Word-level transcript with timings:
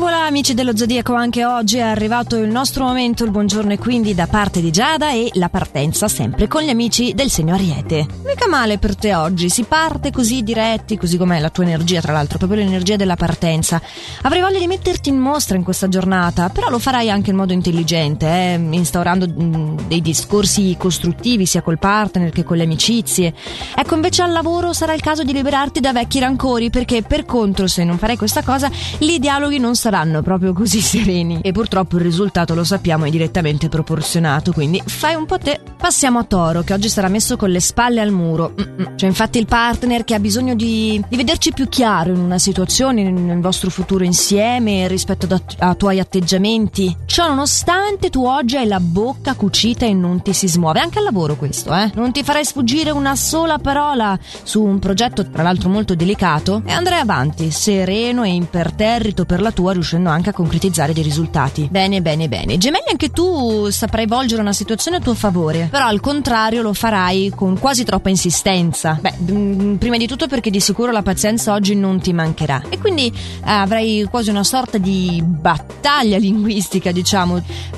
voilà 0.00 0.20
amici 0.30 0.54
dello 0.54 0.76
Zodiaco, 0.76 1.12
anche 1.12 1.44
oggi 1.44 1.78
è 1.78 1.82
arrivato 1.82 2.36
il 2.36 2.48
nostro 2.48 2.84
momento, 2.84 3.24
il 3.24 3.32
buongiorno 3.32 3.72
e 3.72 3.78
quindi 3.78 4.14
da 4.14 4.28
parte 4.28 4.60
di 4.60 4.70
Giada 4.70 5.10
e 5.10 5.28
la 5.34 5.48
partenza 5.48 6.06
sempre 6.06 6.46
con 6.46 6.62
gli 6.62 6.68
amici 6.68 7.14
del 7.14 7.30
segno 7.30 7.54
Ariete. 7.54 8.06
Mica 8.24 8.46
male 8.48 8.78
per 8.78 8.94
te 8.94 9.12
oggi, 9.12 9.50
si 9.50 9.64
parte 9.64 10.12
così 10.12 10.44
diretti, 10.44 10.96
così 10.96 11.16
com'è 11.16 11.40
la 11.40 11.50
tua 11.50 11.64
energia 11.64 12.00
tra 12.00 12.12
l'altro, 12.12 12.38
proprio 12.38 12.60
l'energia 12.60 12.94
della 12.94 13.16
partenza. 13.16 13.82
Avrei 14.22 14.40
voglia 14.40 14.60
di 14.60 14.68
metterti 14.68 15.08
in 15.08 15.18
mostra 15.18 15.56
in 15.56 15.64
questa 15.64 15.88
giornata, 15.88 16.48
però 16.48 16.70
lo 16.70 16.78
farai 16.78 17.10
anche 17.10 17.30
in 17.30 17.36
modo 17.36 17.52
intelligente, 17.52 18.26
eh? 18.26 18.54
instaurando 18.70 19.26
mh, 19.26 19.42
mm, 19.42 19.78
dei 19.88 20.00
discorsi 20.00 20.76
costruttivi 20.78 21.44
sia 21.44 21.60
col 21.60 21.80
partner 21.80 22.30
che 22.30 22.44
con 22.44 22.56
le 22.56 22.62
amicizie. 22.62 23.34
Ecco 23.74 23.96
invece 23.96 24.22
al 24.22 24.30
lavoro 24.30 24.72
sarà 24.72 24.94
il 24.94 25.00
caso 25.00 25.24
di 25.24 25.32
liberarti 25.32 25.80
da 25.80 25.92
vecchi 25.92 26.20
rancori 26.20 26.70
perché 26.70 27.02
per 27.02 27.24
contro 27.24 27.66
se 27.66 27.82
non 27.82 27.98
farei 27.98 28.16
questa 28.16 28.44
cosa 28.44 28.70
i 28.98 29.18
dialoghi 29.18 29.58
non 29.58 29.74
saranno 29.74 29.88
saranno 29.90 30.22
proprio 30.22 30.52
così 30.52 30.80
sereni. 30.80 31.40
E 31.42 31.50
purtroppo 31.50 31.96
il 31.96 32.02
risultato 32.02 32.54
lo 32.54 32.62
sappiamo 32.62 33.04
è 33.04 33.10
direttamente 33.10 33.68
proporzionato, 33.68 34.52
quindi 34.52 34.80
fai 34.86 35.16
un 35.16 35.26
po' 35.26 35.38
te. 35.38 35.60
Passiamo 35.76 36.20
a 36.20 36.24
Toro, 36.24 36.62
che 36.62 36.74
oggi 36.74 36.88
sarà 36.88 37.08
messo 37.08 37.36
con 37.36 37.50
le 37.50 37.60
spalle 37.60 38.00
al 38.00 38.12
muro. 38.12 38.54
C'è 38.94 39.06
infatti 39.06 39.38
il 39.38 39.46
partner 39.46 40.04
che 40.04 40.14
ha 40.14 40.20
bisogno 40.20 40.54
di, 40.54 41.02
di 41.08 41.16
vederci 41.16 41.52
più 41.52 41.68
chiaro 41.68 42.12
in 42.12 42.20
una 42.20 42.38
situazione, 42.38 43.10
nel 43.10 43.40
vostro 43.40 43.70
futuro 43.70 44.04
insieme, 44.04 44.86
rispetto 44.86 45.26
ai 45.58 45.76
tuoi 45.76 45.98
atteggiamenti. 45.98 46.94
Ciò 47.10 47.26
nonostante 47.26 48.08
tu 48.08 48.24
oggi 48.24 48.56
hai 48.56 48.68
la 48.68 48.78
bocca 48.78 49.34
cucita 49.34 49.84
e 49.84 49.92
non 49.92 50.22
ti 50.22 50.32
si 50.32 50.46
smuove. 50.46 50.78
Anche 50.78 50.98
al 50.98 51.04
lavoro 51.04 51.34
questo, 51.34 51.74
eh? 51.74 51.90
Non 51.94 52.12
ti 52.12 52.22
farai 52.22 52.44
sfuggire 52.44 52.92
una 52.92 53.16
sola 53.16 53.58
parola 53.58 54.16
su 54.44 54.62
un 54.62 54.78
progetto, 54.78 55.28
tra 55.28 55.42
l'altro 55.42 55.68
molto 55.68 55.96
delicato, 55.96 56.62
e 56.64 56.70
andrai 56.70 57.00
avanti, 57.00 57.50
sereno 57.50 58.22
e 58.22 58.28
imperterrito 58.28 59.24
per 59.24 59.40
la 59.40 59.50
tua 59.50 59.72
riuscendo 59.72 60.08
anche 60.08 60.30
a 60.30 60.32
concretizzare 60.32 60.92
dei 60.92 61.02
risultati. 61.02 61.66
Bene, 61.68 62.00
bene, 62.00 62.28
bene. 62.28 62.56
Gemelli, 62.58 62.90
anche 62.90 63.10
tu 63.10 63.68
saprai 63.70 64.06
volgere 64.06 64.40
una 64.40 64.52
situazione 64.52 64.98
a 64.98 65.00
tuo 65.00 65.14
favore, 65.14 65.66
però 65.68 65.86
al 65.86 65.98
contrario 65.98 66.62
lo 66.62 66.72
farai 66.72 67.32
con 67.34 67.58
quasi 67.58 67.82
troppa 67.82 68.08
insistenza. 68.08 68.96
Beh, 69.00 69.14
mm, 69.32 69.74
prima 69.74 69.96
di 69.96 70.06
tutto 70.06 70.28
perché 70.28 70.48
di 70.50 70.60
sicuro 70.60 70.92
la 70.92 71.02
pazienza 71.02 71.54
oggi 71.54 71.74
non 71.74 72.00
ti 72.00 72.12
mancherà 72.12 72.62
e 72.68 72.78
quindi 72.78 73.08
eh, 73.08 73.50
avrai 73.50 74.06
quasi 74.08 74.30
una 74.30 74.44
sorta 74.44 74.78
di 74.78 75.20
battaglia 75.26 76.16
linguistica, 76.16 76.92
diciamo. 76.92 76.98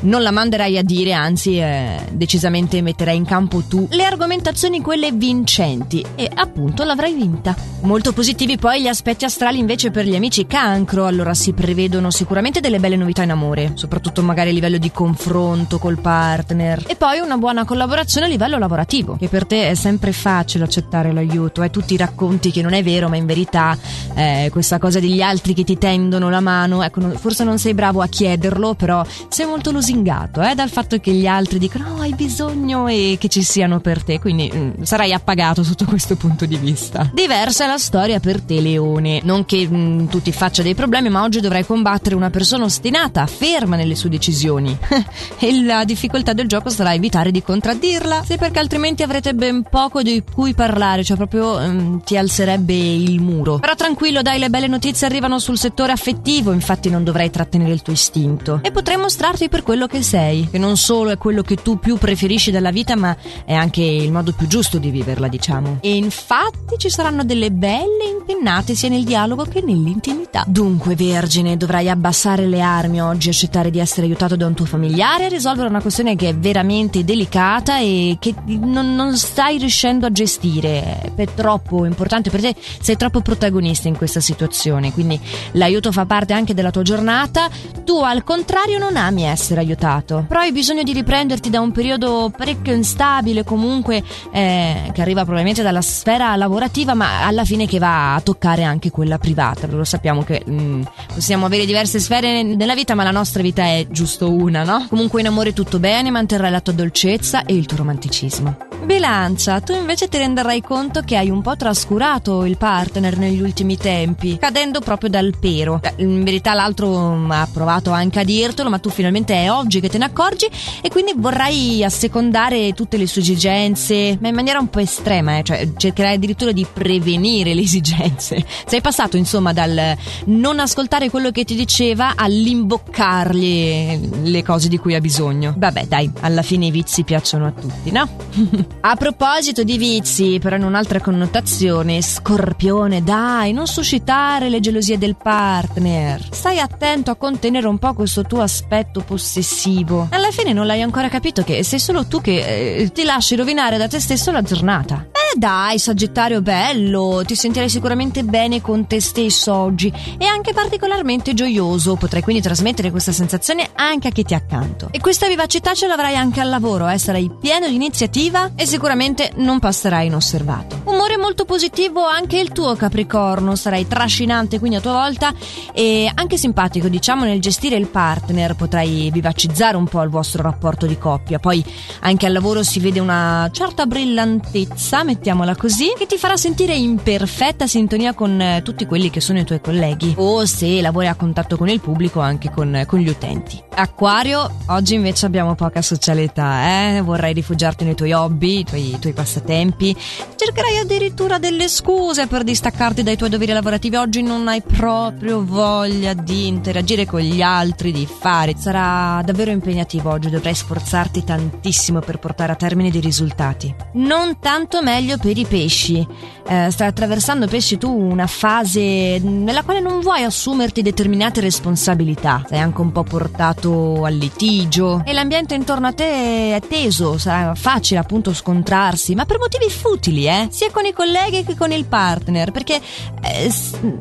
Non 0.01 0.23
la 0.23 0.31
manderai 0.31 0.79
a 0.79 0.83
dire, 0.83 1.13
anzi, 1.13 1.59
eh, 1.59 1.99
decisamente 2.13 2.81
metterai 2.81 3.17
in 3.17 3.25
campo 3.25 3.63
tu 3.63 3.87
le 3.91 4.05
argomentazioni 4.05 4.81
quelle 4.81 5.13
vincenti 5.13 6.05
e 6.15 6.31
appunto 6.33 6.85
l'avrai 6.85 7.13
vinta. 7.15 7.55
Molto 7.83 8.13
positivi 8.13 8.57
poi 8.57 8.83
gli 8.83 8.89
aspetti 8.89 9.25
astrali 9.25 9.59
invece 9.59 9.91
per 9.91 10.07
gli 10.07 10.15
amici 10.15 10.47
cancro, 10.47 11.07
allora 11.07 11.35
si 11.35 11.53
prevede 11.53 11.83
vedono 11.83 12.11
sicuramente 12.11 12.61
delle 12.61 12.79
belle 12.79 12.97
novità 12.97 13.23
in 13.23 13.31
amore, 13.31 13.73
soprattutto 13.75 14.23
magari 14.23 14.51
a 14.51 14.53
livello 14.53 14.79
di 14.79 14.93
confronto 14.93 15.79
col 15.79 15.99
partner. 15.99 16.85
E 16.87 16.95
poi 16.95 17.19
una 17.19 17.37
buona 17.37 17.65
collaborazione 17.65 18.27
a 18.27 18.29
livello 18.29 18.57
lavorativo, 18.57 19.17
che 19.17 19.29
per 19.29 19.47
te 19.47 19.71
è 19.71 19.75
sempre 19.75 20.13
facile 20.13 20.65
accettare 20.65 21.13
l'aiuto. 21.13 21.63
Eh? 21.63 21.71
tutti 21.71 21.97
racconti 21.97 22.53
che 22.53 22.63
non 22.63 22.73
è 22.73 22.83
vero, 22.83 23.09
ma 23.09 23.17
in 23.17 23.27
verità 23.27 23.77
eh, 24.15 24.49
questa 24.53 24.79
cosa 24.79 25.01
degli 25.01 25.23
altri 25.23 25.55
che 25.55 25.65
ti 25.65 25.77
tendono 25.77 26.31
la 26.31 26.41
mano, 26.41 26.83
ecco, 26.83 27.01
forse 27.17 27.43
non 27.45 27.59
sei 27.59 27.75
bravo 27.75 28.01
a 28.01 28.07
chiederlo, 28.07 28.75
però 28.75 29.05
sei 29.29 29.47
molto 29.47 29.71
lusingato 29.71 30.43
eh, 30.43 30.55
dal 30.55 30.71
fatto 30.71 30.99
che 30.99 31.13
gli 31.13 31.27
altri 31.27 31.59
dicono 31.59 31.95
oh, 31.95 32.01
hai 32.01 32.15
bisogno 32.15 32.89
e 32.89 33.17
che 33.19 33.29
ci 33.29 33.43
siano 33.43 33.81
per 33.81 34.03
te, 34.03 34.19
quindi 34.19 34.51
mh, 34.53 34.59
mm, 34.59 34.83
sarai 34.83 35.13
appagato 35.13 35.63
sotto 35.63 35.85
questo 35.85 36.17
punto 36.17 36.47
di 36.47 36.57
vista. 36.57 37.11
Diversa 37.13 37.65
è 37.65 37.67
la 37.67 37.79
storia 37.79 38.21
per 38.21 38.41
te, 38.41 38.61
Leone. 38.61 39.21
Non 39.25 39.45
che 39.45 39.67
mh, 39.69 39.77
mm, 39.77 40.07
tu 40.07 40.21
ti 40.21 40.33
faccia 40.33 40.63
dei 40.63 40.75
problemi, 40.75 41.09
ma 41.09 41.23
oggi 41.23 41.41
dovrai 41.41 41.65
combattere 41.65 42.15
una 42.15 42.31
persona 42.31 42.65
ostinata, 42.65 43.27
ferma 43.27 43.77
nelle 43.77 43.95
sue 43.95 44.09
decisioni. 44.11 44.77
e 45.39 45.63
la 45.63 45.85
difficoltà 45.85 46.33
del 46.33 46.47
gioco 46.47 46.71
sarà 46.71 46.95
evitare 46.95 47.31
di 47.31 47.43
contraddirla, 47.43 48.25
sì 48.25 48.37
perché 48.37 48.59
altrimenti 48.59 49.03
avrete 49.03 49.35
ben 49.35 49.63
poco 49.63 50.03
di 50.03 50.23
cui 50.33 50.55
parlare, 50.55 51.05
cioè 51.05 51.17
proprio 51.17 51.57
um, 51.57 52.03
ti 52.03 52.17
alzerebbe 52.17 52.75
il 52.75 53.21
muro. 53.21 53.59
Però 53.59 53.75
tranquillo, 53.75 54.23
dai, 54.23 54.39
le 54.39 54.51
belle 54.51 54.69
notizie 54.69 55.07
arrivano 55.07 55.39
sul 55.39 55.59
settore 55.59 55.93
affettivo, 55.93 56.53
infatti 56.53 56.91
non 56.91 57.05
dovrai 57.05 57.31
trattenere 57.31 57.73
il 57.73 57.83
tuo 57.83 57.93
istinto. 57.93 58.61
E 58.63 58.71
potrai 58.71 58.97
mostrarti 59.03 59.49
per 59.49 59.63
quello 59.63 59.87
che 59.87 60.01
sei, 60.01 60.49
che 60.49 60.59
non 60.59 60.77
solo 60.77 61.11
è 61.11 61.19
quello 61.19 61.43
che 61.43 61.57
tu 61.57 61.79
più 61.79 61.99
preferisci 61.99 62.51
della 62.51 62.71
vita, 62.71 62.97
ma 62.97 63.15
è 63.45 63.53
anche 63.53 63.83
il 63.83 64.13
modo 64.13 64.33
più 64.33 64.47
giusto 64.47 64.79
di 64.79 64.91
viverla, 64.91 65.29
diciamo. 65.29 65.79
E 65.81 65.97
infatti 65.97 66.79
ci 66.79 66.89
saranno 66.89 67.25
delle 67.25 67.51
belle 67.51 68.05
impennate 68.19 68.75
sia 68.75 68.89
nel 68.89 69.03
dialogo 69.05 69.45
che 69.45 69.61
nell'intimità. 69.61 70.45
Dunque, 70.47 70.95
Vergine, 70.95 71.57
dovrai 71.57 71.91
abbassare 71.91 72.47
le 72.47 72.61
armi 72.61 73.03
oggi, 73.03 73.29
accettare 73.29 73.71
di 73.71 73.81
essere 73.81 74.07
aiutato 74.07 74.37
da 74.37 74.47
un 74.47 74.55
tuo 74.55 74.67
familiare, 74.67 75.29
risolvere 75.29 75.69
una 75.69 75.81
questione 75.83 76.15
che 76.15 76.29
è 76.29 76.35
veramente 76.35 77.05
delicata 77.05 77.79
e 77.79 78.17
che 78.21 78.35
non, 78.47 78.95
non 78.95 79.17
stai 79.17 79.59
riuscendo 79.59 80.07
a 80.07 80.13
gestire. 80.13 81.13
È 81.15 81.27
troppo 81.35 81.85
importante 81.85 82.31
per 82.31 82.41
te, 82.41 82.55
sei 82.81 82.97
troppo 82.97 83.21
protagonista 83.21 83.89
in 83.89 83.97
questa 83.97 84.21
situazione, 84.21 84.93
quindi 84.93 85.21
l'aiuto 85.53 85.91
fa 85.91 86.07
parte 86.07 86.33
anche 86.33 86.55
della 86.55 86.71
tua 86.71 86.83
giornata. 86.83 87.49
Tu 87.85 87.99
al 87.99 88.23
contrario 88.23 88.79
non 88.79 88.92
ami 88.97 89.25
essere 89.25 89.61
aiutato, 89.61 90.25
però 90.29 90.41
hai 90.41 90.53
bisogno 90.53 90.83
di 90.83 90.93
riprenderti 90.93 91.51
da 91.51 91.61
un 91.61 91.73
periodo 91.73 92.33
parecchio 92.37 92.75
instabile 92.75 93.45
comunque 93.45 94.03
eh, 94.33 94.91
che 94.93 95.01
arriva 95.01 95.23
probabilmente 95.23 95.63
dalla 95.63 95.83
sfera 95.83 96.35
lavorativa 96.37 96.95
ma 96.95 97.27
alla 97.27 97.45
fine 97.45 97.67
che 97.67 97.79
va 97.79 98.15
a 98.15 98.21
toccare 98.21 98.63
anche 98.63 98.91
quella 98.91 99.19
privata. 99.19 99.67
Lo 99.67 99.85
sappiamo 99.85 100.23
che 100.23 100.45
mm, 100.49 100.83
possiamo 101.15 101.47
avere 101.47 101.67
diverse 101.67 101.99
sfere 101.99 102.43
nella 102.43 102.75
vita, 102.75 102.95
ma 102.95 103.05
la 103.05 103.11
nostra 103.11 103.43
vita 103.43 103.63
è 103.65 103.87
giusto 103.91 104.33
una, 104.33 104.65
no? 104.65 104.87
Comunque 104.89 105.21
in 105.21 105.27
amore 105.27 105.53
tutto 105.53 105.79
bene, 105.79 106.11
manterrai 106.11 106.51
la 106.51 106.61
tua 106.61 106.73
dolcezza 106.73 107.45
e 107.45 107.55
il 107.55 107.67
tuo 107.67 107.79
romanticismo. 107.79 108.72
Bilancia, 108.85 109.61
tu 109.61 109.75
invece 109.75 110.09
ti 110.09 110.19
renderai 110.19 110.61
conto 110.61 111.03
che 111.03 111.17
hai 111.17 111.31
un 111.31 111.41
po' 111.41 111.55
trascurato 111.57 112.45
il 112.45 112.57
partner 112.57 113.17
negli 113.17 113.41
ultimi 113.41 113.77
tempi, 113.77 114.39
cadendo 114.39 114.81
proprio 114.81 115.09
dal 115.09 115.35
pero. 115.39 115.81
In 115.97 116.25
verità 116.25 116.53
l'altro 116.53 117.15
mm, 117.15 117.31
ha 117.31 117.49
provato 117.51 117.93
anche 117.93 118.19
a 118.19 118.25
dirtelo, 118.25 118.69
ma 118.69 118.81
tu 118.81 118.91
finalmente 118.91 119.35
è 119.35 119.53
oggi 119.53 119.79
che 119.81 119.89
te 119.89 119.99
ne 119.99 120.07
accorgi 120.07 120.49
e 120.81 120.91
quindi 120.91 121.13
vorrai 121.17 121.85
assecondare 121.85 122.73
tutte 122.73 122.97
le 122.97 123.07
sue 123.07 123.21
esigenze, 123.21 124.19
ma 124.21 124.27
in 124.29 124.35
maniera 124.35 124.59
un 124.59 124.69
po' 124.69 124.81
estrema, 124.81 125.39
eh? 125.39 125.45
cioè 125.45 125.69
cercherai 125.77 126.15
addirittura 126.15 126.51
di 126.51 126.67
prevenire 126.71 127.55
le 127.55 127.63
esigenze. 127.63 128.45
Sei 128.67 128.81
passato 128.81 129.17
insomma 129.17 129.53
dal 129.53 129.97
non 130.25 130.59
ascoltare 130.59 131.09
quello 131.09 131.31
che 131.31 131.45
ti 131.45 131.55
diceva 131.55 132.15
all'imboccargli 132.17 134.25
le 134.25 134.43
cose 134.43 134.69
di 134.69 134.79
cui 134.79 134.97
ha 134.97 135.01
bisogno. 135.01 135.55
Vabbè 135.57 135.87
dai, 135.87 136.11
alla 136.21 136.43
fine 136.43 136.67
i 136.67 136.71
vizi 136.73 137.05
piacciono 137.05 137.47
a 137.47 137.53
tutti, 137.53 137.93
no? 137.93 138.09
A 138.81 138.97
proposito 138.97 139.63
di 139.63 139.79
vizi, 139.79 140.39
però 140.41 140.57
in 140.57 140.65
un'altra 140.65 141.01
connotazione, 141.01 142.03
Scorpione, 142.03 143.03
dai, 143.03 143.53
non 143.53 143.67
suscitare 143.67 144.49
le 144.49 144.61
gelosie 144.61 144.99
del 144.99 145.17
partner. 145.17 146.27
Stai 146.31 146.59
attento 146.59 147.11
a 147.11 147.17
contenere 147.17 147.67
un 147.69 147.79
po' 147.79 147.95
questo 147.95 148.23
tuo 148.23 148.43
aspetto 148.43 149.01
possessivo. 149.01 150.09
Alla 150.11 150.31
fine 150.31 150.53
non 150.53 150.67
l'hai 150.67 150.83
ancora 150.83 151.09
capito 151.09 151.45
che 151.45 151.63
sei 151.63 151.79
solo 151.79 152.07
tu 152.07 152.21
che 152.21 152.77
eh, 152.79 152.93
ti 152.93 153.05
lasci 153.05 153.37
rovinare 153.37 153.79
da 153.79 153.87
te 153.87 154.01
stesso 154.01 154.33
la 154.33 154.43
giornata. 154.43 155.12
Eh 155.35 155.39
dai, 155.39 155.79
Sagittario 155.79 156.43
bello, 156.43 157.23
ti 157.25 157.35
sentirai 157.35 157.71
sicuramente 157.71 158.23
bene 158.23 158.61
con 158.61 158.87
te 158.87 159.01
stesso 159.01 159.55
oggi 159.55 159.91
e 160.19 160.27
anche 160.27 160.53
particolarmente 160.53 161.33
gioioso. 161.33 161.97
Potrai 161.97 162.21
quindi 162.21 162.43
trasmettere 162.43 162.91
questa 162.91 163.13
sensazione 163.13 163.71
anche 163.75 164.09
a 164.09 164.11
chi 164.11 164.25
ti 164.25 164.35
è 164.35 164.37
accanto. 164.37 164.89
E 164.91 165.01
questa 165.01 165.29
vivacità 165.29 165.73
ce 165.73 165.87
l'avrai 165.87 166.17
anche 166.17 166.41
al 166.43 166.51
lavoro, 166.51 166.87
eh? 166.87 166.99
sarai 166.99 167.31
pieno 167.41 167.67
di 167.67 167.75
iniziativa 167.75 168.51
e 168.55 168.67
sicuramente 168.67 169.33
non 169.37 169.59
passerai 169.59 170.09
inosservato. 170.09 170.83
Umore 170.85 171.17
molto 171.17 171.47
positivo 171.47 172.05
anche 172.05 172.39
il 172.39 172.53
tuo 172.53 172.77
Capricorno, 172.77 173.57
sarai 173.57 173.89
trascinante 173.89 174.59
quindi 174.59 174.77
a 174.77 174.81
tua 174.81 174.93
volta 174.93 175.33
e 175.73 176.11
anche 176.15 176.37
simpatico 176.37 176.89
diciamo 176.89 177.25
nel 177.25 177.41
gestire 177.41 177.77
il 177.77 177.87
partner, 177.87 178.55
potrai 178.55 179.11
vivacizzare 179.11 179.79
un 179.79 179.87
po' 179.87 180.03
il 180.03 180.11
vostro 180.11 180.43
rapporto 180.43 180.85
di 180.85 180.99
coppia. 180.99 181.39
Poi 181.39 181.65
anche 182.01 182.27
al 182.27 182.33
lavoro 182.33 182.63
si 182.63 182.81
vede 182.81 183.01
una 183.01 183.49
certa 183.51 183.87
brillantezza, 183.87 185.03
mettiamola 185.23 185.55
così, 185.55 185.93
che 185.97 186.07
ti 186.07 186.19
farà 186.19 186.37
sentire 186.37 186.75
in 186.75 186.97
perfetta 186.97 187.69
sintonia 187.69 188.13
con 188.13 188.41
eh, 188.41 188.61
tutti 188.65 188.87
quelli 188.87 189.09
che 189.09 189.21
sono 189.21 189.39
i 189.39 189.45
tuoi 189.45 189.61
colleghi 189.61 190.15
o 190.17 190.45
se 190.47 190.81
lavori 190.81 191.07
a 191.07 191.15
contatto 191.15 191.57
con 191.57 191.69
il 191.69 191.81
pubblico 191.81 192.19
anche 192.19 192.51
con, 192.51 192.83
con 192.89 192.99
gli 192.99 193.09
utenti. 193.09 193.63
Acquario, 193.73 194.51
oggi 194.67 194.95
invece 194.95 195.25
abbiamo 195.25 195.55
poca 195.55 195.81
socialità, 195.81 196.97
eh? 196.97 197.03
vorrai 197.03 197.35
rifugiarti 197.35 197.85
nei 197.85 197.95
tuoi 197.95 198.13
hobby, 198.13 198.59
i 198.59 198.65
tuoi, 198.65 198.97
tuoi 198.99 199.13
passatempi, 199.13 199.97
cercherai 200.35 200.79
addirittura 200.79 201.39
delle 201.39 201.69
scuse 201.69 202.27
per 202.27 202.43
distaccarti 202.43 203.05
dai 203.05 203.17
tuoi 203.17 203.31
doveri 203.31 203.53
lavorativi, 203.53 203.95
oggi 203.95 204.23
non 204.23 204.49
hai 204.49 204.61
proprio 204.61 205.45
voglia 205.45 206.15
di 206.15 206.49
interagire 206.49 207.07
con 207.07 207.21
gli 207.21 207.43
altri, 207.43 207.93
di 207.93 208.07
fare, 208.07 208.57
sarà 208.59 209.23
davvero 209.25 209.53
impegnativo 209.53 210.11
oggi, 210.11 210.31
dovrai 210.31 210.55
sforzarti 210.55 211.23
tantissimo 211.23 212.01
per 212.01 212.19
portare 212.19 212.51
a 212.51 212.57
termine 212.57 212.91
dei 212.91 213.01
risultati. 213.01 213.73
Non 213.93 214.41
tanto 214.41 214.83
meglio 214.83 215.12
consiglio 215.13 215.17
per 215.19 215.39
i 215.39 215.47
pesci. 215.47 216.07
Eh, 216.45 216.71
stai 216.71 216.89
attraversando 216.89 217.47
pesci 217.47 217.79
tu 217.79 217.89
una 217.89 218.27
fase 218.27 219.19
nella 219.21 219.63
quale 219.63 219.81
non 219.81 220.01
vuoi 220.01 220.23
assumerti 220.23 220.83
determinate 220.83 221.41
responsabilità. 221.41 222.45
Sei 222.49 222.59
anche 222.59 222.81
un 222.81 222.93
po' 222.93 223.05
portato 223.05 224.05
al 224.05 224.15
litigio 224.15 225.03
e 225.05 225.13
l'ambiente 225.13 225.55
intorno 225.55 225.87
a 225.87 225.93
te 225.93 226.57
è 226.57 226.61
teso, 226.67 227.19
sarà 227.19 227.55
facile 227.55 228.01
appunto 228.01 228.35
scontrarsi, 228.35 229.15
ma 229.15 229.25
per 229.25 229.39
motivi 229.39 229.71
futili, 229.71 230.27
eh? 230.27 230.49
Sia 230.51 230.71
con 230.71 230.85
i 230.85 230.93
colleghi 230.93 231.45
che 231.45 231.57
con 231.57 231.71
il 231.71 231.85
partner, 231.85 232.51
perché 232.51 232.81
eh, 233.23 233.53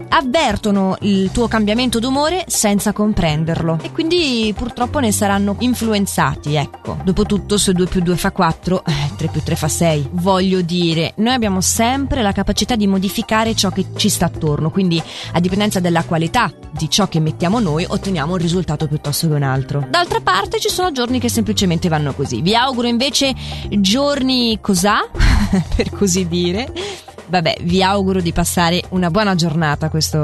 avvertono 0.09 0.97
il 1.01 1.31
tuo 1.31 1.47
cambiamento 1.47 1.99
d'umore 1.99 2.45
senza 2.47 2.91
comprenderlo 2.91 3.77
e 3.81 3.91
quindi 3.91 4.53
purtroppo 4.55 4.99
ne 4.99 5.11
saranno 5.11 5.55
influenzati, 5.59 6.55
ecco. 6.55 6.97
Dopotutto 7.03 7.57
se 7.57 7.73
2 7.73 7.85
più 7.85 8.01
2 8.01 8.15
fa 8.17 8.31
4, 8.31 8.83
eh, 8.85 9.11
3 9.15 9.27
più 9.27 9.41
3 9.43 9.55
fa 9.55 9.67
6. 9.67 10.09
Voglio 10.11 10.61
dire, 10.61 11.00
noi 11.15 11.33
abbiamo 11.33 11.61
sempre 11.61 12.21
la 12.21 12.31
capacità 12.31 12.75
di 12.75 12.87
modificare 12.87 13.55
ciò 13.55 13.69
che 13.69 13.87
ci 13.95 14.09
sta 14.09 14.25
attorno, 14.25 14.69
quindi 14.69 15.01
a 15.33 15.39
dipendenza 15.39 15.79
della 15.79 16.03
qualità 16.03 16.51
di 16.71 16.89
ciò 16.89 17.07
che 17.07 17.19
mettiamo 17.19 17.59
noi 17.59 17.85
otteniamo 17.87 18.33
un 18.33 18.37
risultato 18.37 18.87
piuttosto 18.87 19.27
che 19.27 19.33
un 19.33 19.43
altro. 19.43 19.85
D'altra 19.89 20.19
parte 20.21 20.59
ci 20.59 20.69
sono 20.69 20.91
giorni 20.91 21.19
che 21.19 21.29
semplicemente 21.29 21.89
vanno 21.89 22.13
così. 22.13 22.41
Vi 22.41 22.55
auguro 22.55 22.87
invece 22.87 23.33
giorni 23.69 24.59
cos'ha, 24.61 25.07
per 25.75 25.89
così 25.91 26.27
dire 26.27 26.71
Vabbè, 27.31 27.59
vi 27.61 27.81
auguro 27.81 28.19
di 28.19 28.33
passare 28.33 28.83
una 28.89 29.09
buona 29.09 29.35
giornata, 29.35 29.89
questo 29.89 30.19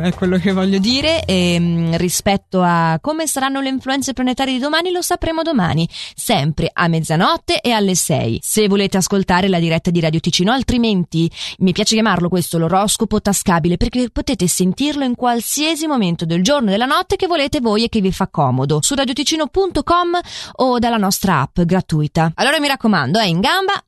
è 0.00 0.10
quello 0.14 0.38
che 0.38 0.52
voglio 0.52 0.78
dire. 0.78 1.22
E, 1.26 1.52
ehm, 1.52 1.98
rispetto 1.98 2.62
a 2.62 2.98
come 3.02 3.26
saranno 3.26 3.60
le 3.60 3.68
influenze 3.68 4.14
planetarie 4.14 4.54
di 4.54 4.58
domani, 4.58 4.90
lo 4.90 5.02
sapremo 5.02 5.42
domani, 5.42 5.86
sempre 6.14 6.70
a 6.72 6.88
mezzanotte 6.88 7.60
e 7.60 7.72
alle 7.72 7.94
6. 7.94 8.38
Se 8.42 8.68
volete 8.68 8.96
ascoltare 8.96 9.48
la 9.48 9.58
diretta 9.58 9.90
di 9.90 10.00
Radio 10.00 10.18
Ticino, 10.18 10.50
altrimenti 10.50 11.30
mi 11.58 11.72
piace 11.72 11.92
chiamarlo 11.92 12.30
questo 12.30 12.56
l'oroscopo 12.56 13.20
tascabile 13.20 13.76
perché 13.76 14.08
potete 14.10 14.46
sentirlo 14.46 15.04
in 15.04 15.14
qualsiasi 15.14 15.86
momento 15.86 16.24
del 16.24 16.42
giorno 16.42 16.68
e 16.68 16.72
della 16.72 16.86
notte 16.86 17.16
che 17.16 17.26
volete 17.26 17.60
voi 17.60 17.84
e 17.84 17.90
che 17.90 18.00
vi 18.00 18.12
fa 18.12 18.28
comodo 18.28 18.78
su 18.80 18.94
radioticino.com 18.94 20.18
o 20.52 20.78
dalla 20.78 20.96
nostra 20.96 21.40
app 21.42 21.60
gratuita. 21.60 22.32
Allora 22.36 22.58
mi 22.60 22.68
raccomando, 22.68 23.18
è 23.18 23.26
in 23.26 23.40
gamba 23.40 23.78